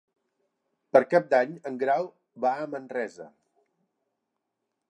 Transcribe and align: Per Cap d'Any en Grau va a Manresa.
Per 0.95 1.01
Cap 1.11 1.27
d'Any 1.33 1.51
en 1.71 1.77
Grau 1.83 2.09
va 2.45 2.55
a 2.61 2.65
Manresa. 2.73 3.29